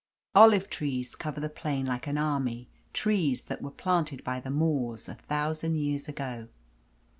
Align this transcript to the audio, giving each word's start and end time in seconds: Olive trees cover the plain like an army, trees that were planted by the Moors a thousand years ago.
Olive 0.33 0.67
trees 0.67 1.13
cover 1.13 1.39
the 1.39 1.47
plain 1.47 1.85
like 1.85 2.07
an 2.07 2.17
army, 2.17 2.67
trees 2.91 3.43
that 3.43 3.61
were 3.61 3.69
planted 3.69 4.23
by 4.23 4.39
the 4.39 4.49
Moors 4.49 5.07
a 5.07 5.13
thousand 5.13 5.75
years 5.75 6.09
ago. 6.09 6.47